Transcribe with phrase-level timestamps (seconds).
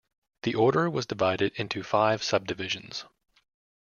[0.41, 3.05] The Order was divided into five subdivisions.